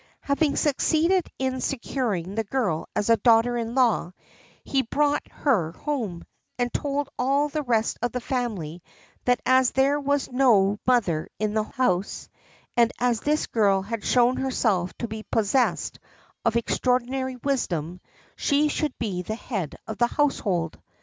[0.21, 4.13] Having succeeded in securing the girl as a daughter in law,
[4.63, 6.23] he brought her home,
[6.57, 8.81] and told all the rest of the family
[9.25, 12.29] that as there was no mother in the house,
[12.75, 15.99] and as this girl had shown herself to be possessed
[16.43, 18.01] of extraordinary wisdom,
[18.35, 20.79] she should be the head of the household.